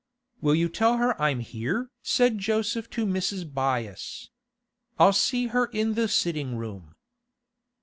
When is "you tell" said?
0.55-0.97